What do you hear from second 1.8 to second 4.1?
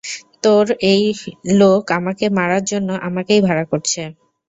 আমাকে মারার জন্য আমাকেই ভাড়া করছে।